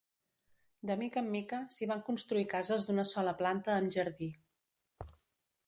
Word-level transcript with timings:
De 0.91 0.95
mica 1.01 1.21
en 1.25 1.27
mica, 1.35 1.59
s’hi 1.75 1.87
van 1.91 2.01
construir 2.07 2.47
cases 2.55 2.87
d’una 2.87 3.07
sola 3.13 3.35
planta 3.43 3.77
amb 3.77 3.95
jardí. 3.97 4.31